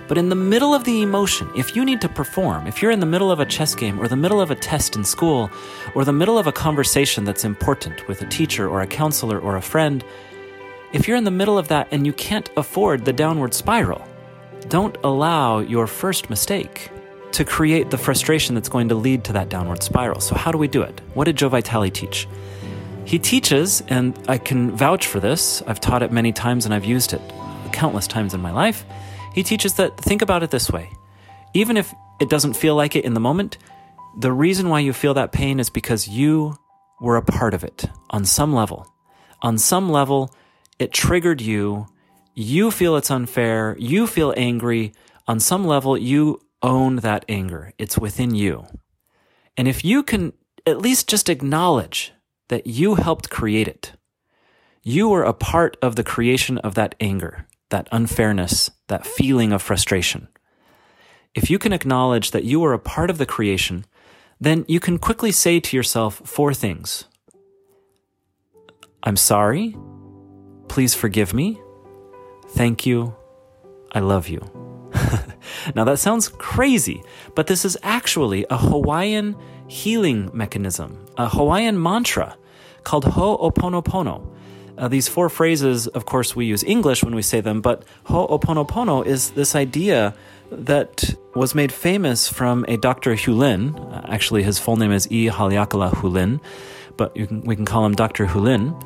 But 0.06 0.16
in 0.16 0.28
the 0.28 0.36
middle 0.36 0.72
of 0.72 0.84
the 0.84 1.02
emotion, 1.02 1.50
if 1.56 1.74
you 1.74 1.84
need 1.84 2.00
to 2.02 2.08
perform, 2.08 2.68
if 2.68 2.80
you're 2.80 2.92
in 2.92 3.00
the 3.00 3.06
middle 3.06 3.32
of 3.32 3.40
a 3.40 3.46
chess 3.46 3.74
game 3.74 3.98
or 3.98 4.06
the 4.06 4.14
middle 4.14 4.40
of 4.40 4.52
a 4.52 4.54
test 4.54 4.94
in 4.94 5.02
school 5.02 5.50
or 5.96 6.04
the 6.04 6.12
middle 6.12 6.38
of 6.38 6.46
a 6.46 6.52
conversation 6.52 7.24
that's 7.24 7.44
important 7.44 8.06
with 8.06 8.22
a 8.22 8.26
teacher 8.26 8.68
or 8.68 8.82
a 8.82 8.86
counselor 8.86 9.40
or 9.40 9.56
a 9.56 9.62
friend, 9.62 10.04
if 10.96 11.06
you're 11.06 11.18
in 11.18 11.24
the 11.24 11.30
middle 11.30 11.58
of 11.58 11.68
that 11.68 11.88
and 11.90 12.06
you 12.06 12.12
can't 12.14 12.48
afford 12.56 13.04
the 13.04 13.12
downward 13.12 13.52
spiral, 13.52 14.02
don't 14.68 14.96
allow 15.04 15.58
your 15.58 15.86
first 15.86 16.30
mistake 16.30 16.90
to 17.32 17.44
create 17.44 17.90
the 17.90 17.98
frustration 17.98 18.54
that's 18.54 18.70
going 18.70 18.88
to 18.88 18.94
lead 18.94 19.22
to 19.24 19.34
that 19.34 19.50
downward 19.50 19.82
spiral. 19.82 20.20
So, 20.20 20.34
how 20.34 20.50
do 20.50 20.56
we 20.56 20.68
do 20.68 20.80
it? 20.80 21.02
What 21.12 21.24
did 21.24 21.36
Joe 21.36 21.50
Vitale 21.50 21.90
teach? 21.90 22.26
He 23.04 23.18
teaches, 23.18 23.82
and 23.88 24.18
I 24.26 24.38
can 24.38 24.70
vouch 24.70 25.06
for 25.06 25.20
this, 25.20 25.60
I've 25.66 25.80
taught 25.80 26.02
it 26.02 26.12
many 26.12 26.32
times 26.32 26.64
and 26.64 26.72
I've 26.72 26.86
used 26.86 27.12
it 27.12 27.20
countless 27.72 28.06
times 28.06 28.32
in 28.32 28.40
my 28.40 28.50
life. 28.50 28.86
He 29.34 29.42
teaches 29.42 29.74
that 29.74 29.98
think 29.98 30.22
about 30.22 30.42
it 30.42 30.50
this 30.50 30.70
way 30.70 30.90
even 31.52 31.76
if 31.76 31.94
it 32.20 32.30
doesn't 32.30 32.54
feel 32.54 32.74
like 32.74 32.96
it 32.96 33.04
in 33.04 33.12
the 33.12 33.20
moment, 33.20 33.58
the 34.18 34.32
reason 34.32 34.70
why 34.70 34.80
you 34.80 34.94
feel 34.94 35.12
that 35.14 35.32
pain 35.32 35.60
is 35.60 35.68
because 35.68 36.08
you 36.08 36.56
were 37.00 37.16
a 37.16 37.22
part 37.22 37.52
of 37.54 37.64
it 37.64 37.84
on 38.10 38.24
some 38.24 38.54
level. 38.54 38.86
On 39.42 39.58
some 39.58 39.90
level, 39.90 40.30
it 40.78 40.92
triggered 40.92 41.40
you. 41.40 41.86
You 42.34 42.70
feel 42.70 42.96
it's 42.96 43.10
unfair. 43.10 43.76
You 43.78 44.06
feel 44.06 44.34
angry. 44.36 44.92
On 45.26 45.40
some 45.40 45.66
level, 45.66 45.96
you 45.96 46.40
own 46.62 46.96
that 46.96 47.24
anger. 47.28 47.72
It's 47.78 47.98
within 47.98 48.34
you. 48.34 48.66
And 49.56 49.66
if 49.66 49.84
you 49.84 50.02
can 50.02 50.32
at 50.66 50.78
least 50.78 51.08
just 51.08 51.28
acknowledge 51.28 52.12
that 52.48 52.66
you 52.66 52.96
helped 52.96 53.30
create 53.30 53.68
it, 53.68 53.92
you 54.82 55.08
were 55.08 55.24
a 55.24 55.32
part 55.32 55.76
of 55.82 55.96
the 55.96 56.04
creation 56.04 56.58
of 56.58 56.74
that 56.74 56.94
anger 57.00 57.46
that 57.70 57.88
unfairness, 57.92 58.70
that 58.88 59.06
feeling 59.06 59.52
of 59.52 59.62
frustration. 59.62 60.28
If 61.34 61.50
you 61.50 61.58
can 61.58 61.72
acknowledge 61.72 62.30
that 62.30 62.44
you 62.44 62.64
are 62.64 62.72
a 62.72 62.78
part 62.78 63.10
of 63.10 63.18
the 63.18 63.26
creation, 63.26 63.84
then 64.40 64.64
you 64.68 64.80
can 64.80 64.98
quickly 64.98 65.32
say 65.32 65.60
to 65.60 65.76
yourself 65.76 66.22
four 66.24 66.54
things 66.54 67.04
I'm 69.02 69.16
sorry. 69.16 69.76
Please 70.68 70.94
forgive 70.94 71.32
me. 71.34 71.60
Thank 72.48 72.86
you. 72.86 73.14
I 73.92 74.00
love 74.00 74.28
you. 74.28 74.40
now 75.74 75.84
that 75.84 75.98
sounds 75.98 76.28
crazy, 76.28 77.02
but 77.34 77.46
this 77.46 77.64
is 77.64 77.76
actually 77.82 78.46
a 78.50 78.56
Hawaiian 78.56 79.36
healing 79.68 80.30
mechanism, 80.32 81.06
a 81.16 81.28
Hawaiian 81.28 81.80
mantra 81.82 82.36
called 82.84 83.04
Ho'oponopono. 83.04 84.32
Uh, 84.78 84.88
these 84.88 85.08
four 85.08 85.28
phrases, 85.28 85.86
of 85.88 86.04
course, 86.04 86.36
we 86.36 86.44
use 86.44 86.62
English 86.64 87.02
when 87.02 87.14
we 87.14 87.22
say 87.22 87.40
them, 87.40 87.60
but 87.60 87.82
Ho'oponopono 88.06 89.04
is 89.06 89.30
this 89.30 89.54
idea 89.54 90.14
that 90.50 91.14
was 91.34 91.54
made 91.54 91.72
famous 91.72 92.28
from 92.28 92.64
a 92.68 92.76
Dr. 92.76 93.14
Hew 93.14 93.34
Len. 93.34 93.74
Uh, 93.74 94.06
actually, 94.08 94.42
his 94.42 94.58
full 94.58 94.76
name 94.76 94.92
is 94.92 95.10
E. 95.10 95.28
Haleakala 95.28 95.92
Hulin, 95.94 96.40
but 96.96 97.14
can, 97.14 97.40
we 97.42 97.56
can 97.56 97.64
call 97.64 97.84
him 97.84 97.94
Dr. 97.94 98.26
Hew 98.26 98.40
Len. 98.40 98.76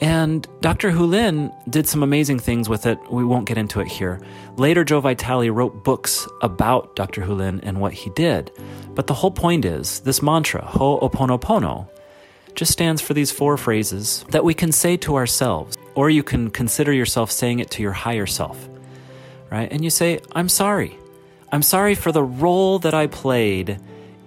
And 0.00 0.48
Dr. 0.62 0.90
Hew 0.90 1.04
Len 1.04 1.52
did 1.68 1.86
some 1.86 2.02
amazing 2.02 2.38
things 2.38 2.70
with 2.70 2.86
it. 2.86 2.98
We 3.10 3.22
won't 3.22 3.46
get 3.46 3.58
into 3.58 3.80
it 3.80 3.88
here. 3.88 4.18
Later, 4.56 4.82
Joe 4.82 5.00
Vitale 5.00 5.50
wrote 5.50 5.84
books 5.84 6.26
about 6.40 6.96
Dr. 6.96 7.22
Hew 7.22 7.34
Len 7.34 7.60
and 7.62 7.80
what 7.80 7.92
he 7.92 8.08
did. 8.10 8.50
But 8.94 9.06
the 9.06 9.14
whole 9.14 9.30
point 9.30 9.66
is 9.66 10.00
this 10.00 10.22
mantra, 10.22 10.62
Ho'oponopono, 10.62 11.86
just 12.54 12.72
stands 12.72 13.02
for 13.02 13.12
these 13.12 13.30
four 13.30 13.58
phrases 13.58 14.24
that 14.30 14.42
we 14.42 14.54
can 14.54 14.72
say 14.72 14.96
to 14.96 15.16
ourselves, 15.16 15.76
or 15.94 16.08
you 16.08 16.22
can 16.22 16.50
consider 16.50 16.92
yourself 16.92 17.30
saying 17.30 17.58
it 17.58 17.70
to 17.72 17.82
your 17.82 17.92
higher 17.92 18.26
self, 18.26 18.68
right? 19.50 19.70
And 19.70 19.84
you 19.84 19.90
say, 19.90 20.20
I'm 20.32 20.48
sorry. 20.48 20.98
I'm 21.52 21.62
sorry 21.62 21.94
for 21.94 22.10
the 22.10 22.22
role 22.22 22.78
that 22.80 22.94
I 22.94 23.06
played 23.06 23.78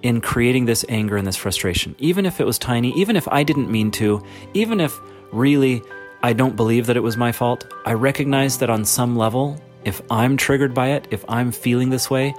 in 0.04 0.22
creating 0.22 0.66
this 0.66 0.86
anger 0.90 1.18
and 1.18 1.26
this 1.26 1.38
frustration, 1.38 1.96
even 1.98 2.26
if 2.26 2.40
it 2.40 2.46
was 2.46 2.60
tiny, 2.60 2.92
even 2.92 3.16
if 3.16 3.28
I 3.30 3.44
didn't 3.44 3.72
mean 3.72 3.90
to, 3.92 4.22
even 4.54 4.80
if 4.80 5.00
really 5.32 5.82
I 6.22 6.34
don't 6.34 6.56
believe 6.56 6.86
that 6.88 6.98
it 6.98 7.04
was 7.04 7.18
my 7.18 7.32
fault. 7.32 7.66
I 7.86 7.94
recognize 7.94 8.60
that 8.60 8.70
on 8.70 8.86
some 8.86 9.16
level, 9.16 9.60
if 9.86 10.02
I'm 10.12 10.38
triggered 10.38 10.74
by 10.74 10.90
it, 10.90 11.08
if 11.10 11.26
I'm 11.28 11.52
feeling 11.52 11.90
this 11.90 12.10
way, 12.10 12.36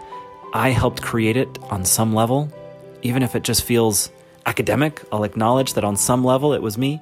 I 0.53 0.71
helped 0.71 1.03
create 1.03 1.37
it 1.37 1.59
on 1.65 1.85
some 1.85 2.15
level, 2.15 2.53
even 3.03 3.23
if 3.23 3.35
it 3.35 3.43
just 3.43 3.65
feels 3.65 4.11
academic, 4.47 5.03
I'll 5.11 5.25
acknowledge 5.25 5.75
that 5.75 5.85
on 5.85 5.97
some 5.97 6.23
level 6.23 6.53
it 6.53 6.63
was 6.63 6.79
me. 6.79 7.01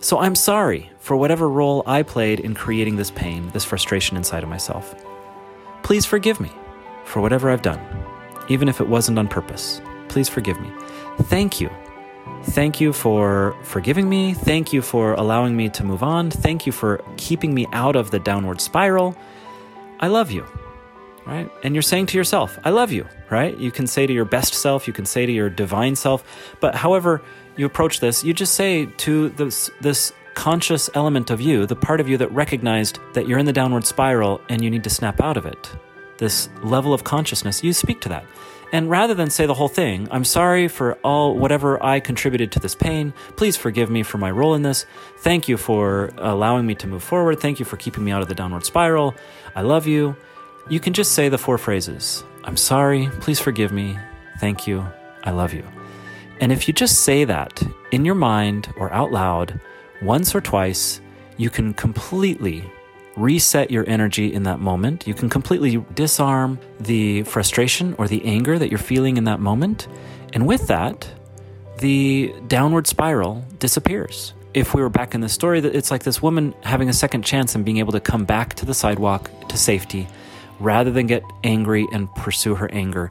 So 0.00 0.18
I'm 0.18 0.36
sorry 0.36 0.90
for 1.00 1.16
whatever 1.16 1.48
role 1.48 1.82
I 1.86 2.04
played 2.04 2.38
in 2.38 2.54
creating 2.54 2.96
this 2.96 3.10
pain, 3.10 3.50
this 3.50 3.64
frustration 3.64 4.16
inside 4.16 4.44
of 4.44 4.48
myself. 4.48 4.94
Please 5.82 6.06
forgive 6.06 6.38
me 6.40 6.52
for 7.04 7.20
whatever 7.20 7.50
I've 7.50 7.62
done, 7.62 7.80
even 8.48 8.68
if 8.68 8.80
it 8.80 8.88
wasn't 8.88 9.18
on 9.18 9.26
purpose. 9.26 9.80
Please 10.08 10.28
forgive 10.28 10.60
me. 10.60 10.70
Thank 11.22 11.60
you. 11.60 11.70
Thank 12.44 12.80
you 12.80 12.92
for 12.92 13.56
forgiving 13.62 14.08
me. 14.08 14.34
Thank 14.34 14.72
you 14.72 14.82
for 14.82 15.14
allowing 15.14 15.56
me 15.56 15.68
to 15.70 15.84
move 15.84 16.02
on. 16.02 16.30
Thank 16.30 16.66
you 16.66 16.72
for 16.72 17.02
keeping 17.16 17.54
me 17.54 17.66
out 17.72 17.96
of 17.96 18.10
the 18.10 18.18
downward 18.18 18.60
spiral. 18.60 19.16
I 20.00 20.08
love 20.08 20.30
you 20.30 20.46
right? 21.28 21.50
And 21.62 21.74
you're 21.74 21.82
saying 21.82 22.06
to 22.06 22.16
yourself, 22.16 22.58
I 22.64 22.70
love 22.70 22.90
you, 22.90 23.06
right? 23.28 23.56
You 23.58 23.70
can 23.70 23.86
say 23.86 24.06
to 24.06 24.12
your 24.12 24.24
best 24.24 24.54
self, 24.54 24.86
you 24.86 24.94
can 24.94 25.04
say 25.04 25.26
to 25.26 25.32
your 25.32 25.50
divine 25.50 25.94
self, 25.94 26.24
but 26.58 26.74
however 26.74 27.20
you 27.56 27.66
approach 27.66 28.00
this, 28.00 28.24
you 28.24 28.32
just 28.32 28.54
say 28.54 28.86
to 28.86 29.28
this, 29.30 29.70
this 29.82 30.12
conscious 30.34 30.88
element 30.94 31.30
of 31.30 31.40
you, 31.40 31.66
the 31.66 31.76
part 31.76 32.00
of 32.00 32.08
you 32.08 32.16
that 32.16 32.32
recognized 32.32 32.98
that 33.12 33.28
you're 33.28 33.38
in 33.38 33.44
the 33.44 33.52
downward 33.52 33.84
spiral 33.84 34.40
and 34.48 34.64
you 34.64 34.70
need 34.70 34.84
to 34.84 34.90
snap 34.90 35.20
out 35.20 35.36
of 35.36 35.44
it. 35.44 35.70
This 36.16 36.48
level 36.62 36.94
of 36.94 37.04
consciousness, 37.04 37.62
you 37.62 37.74
speak 37.74 38.00
to 38.00 38.08
that. 38.08 38.24
And 38.72 38.90
rather 38.90 39.14
than 39.14 39.30
say 39.30 39.46
the 39.46 39.54
whole 39.54 39.68
thing, 39.68 40.08
I'm 40.10 40.24
sorry 40.24 40.68
for 40.68 40.94
all 41.04 41.34
whatever 41.34 41.82
I 41.82 42.00
contributed 42.00 42.52
to 42.52 42.60
this 42.60 42.74
pain. 42.74 43.14
Please 43.36 43.56
forgive 43.56 43.88
me 43.88 44.02
for 44.02 44.18
my 44.18 44.30
role 44.30 44.54
in 44.54 44.62
this. 44.62 44.84
Thank 45.18 45.48
you 45.48 45.56
for 45.56 46.10
allowing 46.18 46.66
me 46.66 46.74
to 46.76 46.86
move 46.86 47.02
forward. 47.02 47.40
Thank 47.40 47.58
you 47.58 47.64
for 47.64 47.78
keeping 47.78 48.04
me 48.04 48.12
out 48.12 48.20
of 48.20 48.28
the 48.28 48.34
downward 48.34 48.64
spiral. 48.64 49.14
I 49.54 49.62
love 49.62 49.86
you. 49.86 50.16
You 50.68 50.80
can 50.80 50.92
just 50.92 51.12
say 51.12 51.28
the 51.28 51.38
four 51.38 51.56
phrases 51.56 52.24
I'm 52.44 52.56
sorry. 52.56 53.08
Please 53.20 53.40
forgive 53.40 53.72
me. 53.72 53.98
Thank 54.38 54.66
you. 54.66 54.86
I 55.24 55.30
love 55.30 55.52
you. 55.52 55.64
And 56.40 56.52
if 56.52 56.68
you 56.68 56.74
just 56.74 57.00
say 57.00 57.24
that 57.24 57.62
in 57.90 58.04
your 58.04 58.14
mind 58.14 58.72
or 58.76 58.92
out 58.92 59.12
loud 59.12 59.60
once 60.02 60.34
or 60.34 60.40
twice, 60.40 61.00
you 61.36 61.50
can 61.50 61.74
completely 61.74 62.64
reset 63.18 63.70
your 63.70 63.84
energy 63.88 64.32
in 64.32 64.44
that 64.44 64.60
moment. 64.60 65.06
You 65.06 65.14
can 65.14 65.28
completely 65.28 65.84
disarm 65.94 66.58
the 66.78 67.24
frustration 67.24 67.94
or 67.98 68.06
the 68.06 68.24
anger 68.24 68.58
that 68.58 68.70
you're 68.70 68.78
feeling 68.78 69.16
in 69.16 69.24
that 69.24 69.40
moment. 69.40 69.88
And 70.32 70.46
with 70.46 70.68
that, 70.68 71.08
the 71.78 72.32
downward 72.46 72.86
spiral 72.86 73.44
disappears. 73.58 74.34
If 74.54 74.74
we 74.74 74.82
were 74.82 74.88
back 74.88 75.14
in 75.14 75.20
the 75.20 75.28
story, 75.28 75.58
it's 75.58 75.90
like 75.90 76.04
this 76.04 76.22
woman 76.22 76.54
having 76.62 76.88
a 76.88 76.92
second 76.92 77.22
chance 77.22 77.54
and 77.54 77.64
being 77.64 77.78
able 77.78 77.92
to 77.92 78.00
come 78.00 78.24
back 78.24 78.54
to 78.54 78.66
the 78.66 78.74
sidewalk 78.74 79.30
to 79.48 79.56
safety 79.56 80.06
rather 80.60 80.90
than 80.90 81.06
get 81.06 81.22
angry 81.44 81.86
and 81.92 82.12
pursue 82.14 82.54
her 82.54 82.70
anger 82.72 83.10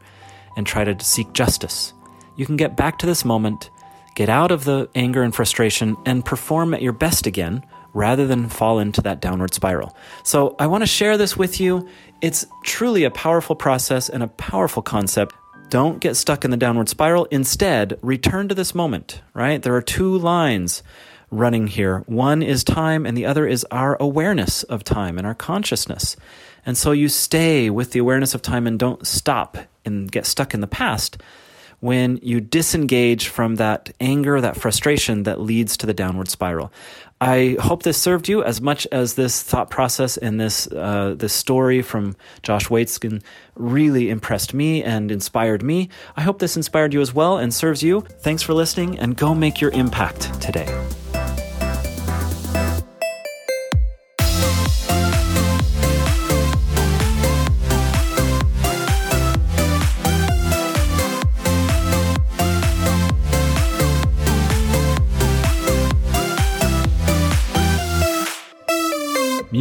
and 0.55 0.65
try 0.65 0.83
to 0.83 1.03
seek 1.03 1.31
justice. 1.33 1.93
You 2.35 2.45
can 2.45 2.57
get 2.57 2.75
back 2.75 2.97
to 2.99 3.05
this 3.05 3.23
moment, 3.23 3.69
get 4.15 4.29
out 4.29 4.51
of 4.51 4.63
the 4.63 4.89
anger 4.95 5.21
and 5.23 5.33
frustration, 5.33 5.95
and 6.05 6.25
perform 6.25 6.73
at 6.73 6.81
your 6.81 6.93
best 6.93 7.27
again 7.27 7.63
rather 7.97 8.27
than 8.27 8.47
fall 8.47 8.77
into 8.77 9.01
that 9.01 9.19
downward 9.19 9.55
spiral. 9.55 9.97
So 10.23 10.55
I 10.59 10.67
want 10.67 10.83
to 10.83 10.87
share 10.87 11.17
this 11.17 11.35
with 11.35 11.59
you. 11.59 11.89
It's 12.21 12.45
truly 12.63 13.03
a 13.05 13.09
powerful 13.09 13.55
process 13.55 14.07
and 14.07 14.21
a 14.21 14.27
powerful 14.27 14.83
concept. 14.83 15.33
Don't 15.69 15.99
get 15.99 16.15
stuck 16.15 16.45
in 16.45 16.51
the 16.51 16.57
downward 16.57 16.89
spiral. 16.89 17.25
Instead, 17.31 17.97
return 18.03 18.49
to 18.49 18.55
this 18.55 18.75
moment, 18.75 19.23
right? 19.33 19.63
There 19.63 19.75
are 19.75 19.81
two 19.81 20.15
lines 20.15 20.83
running 21.31 21.65
here. 21.65 22.03
One 22.05 22.43
is 22.43 22.63
time, 22.63 23.07
and 23.07 23.17
the 23.17 23.25
other 23.25 23.47
is 23.47 23.65
our 23.71 23.97
awareness 23.99 24.61
of 24.61 24.83
time 24.83 25.17
and 25.17 25.25
our 25.25 25.35
consciousness. 25.35 26.15
And 26.67 26.77
so 26.77 26.91
you 26.91 27.09
stay 27.09 27.71
with 27.71 27.91
the 27.91 27.99
awareness 27.99 28.35
of 28.35 28.43
time 28.43 28.67
and 28.67 28.77
don't 28.77 29.07
stop 29.07 29.57
and 29.83 30.11
get 30.11 30.27
stuck 30.27 30.53
in 30.53 30.61
the 30.61 30.67
past 30.67 31.17
when 31.79 32.19
you 32.21 32.41
disengage 32.41 33.27
from 33.27 33.55
that 33.55 33.93
anger, 33.99 34.41
that 34.41 34.57
frustration 34.57 35.23
that 35.23 35.39
leads 35.39 35.77
to 35.77 35.85
the 35.85 35.93
downward 35.93 36.29
spiral. 36.29 36.71
I 37.19 37.57
hope 37.59 37.83
this 37.83 37.97
served 37.97 38.27
you 38.27 38.43
as 38.43 38.61
much 38.61 38.85
as 38.91 39.15
this 39.15 39.41
thought 39.41 39.71
process 39.71 40.17
and 40.17 40.39
this 40.39 40.67
uh, 40.67 41.15
this 41.17 41.33
story 41.33 41.81
from 41.81 42.15
Josh 42.43 42.67
Waitzkin 42.67 43.23
really 43.55 44.09
impressed 44.09 44.53
me 44.53 44.83
and 44.83 45.11
inspired 45.11 45.63
me. 45.63 45.89
I 46.15 46.21
hope 46.21 46.37
this 46.37 46.55
inspired 46.55 46.93
you 46.93 47.01
as 47.01 47.15
well 47.15 47.37
and 47.37 47.51
serves 47.51 47.81
you. 47.81 48.01
Thanks 48.01 48.43
for 48.43 48.53
listening, 48.53 48.99
and 48.99 49.17
go 49.17 49.33
make 49.33 49.59
your 49.59 49.71
impact 49.71 50.39
today. 50.39 50.67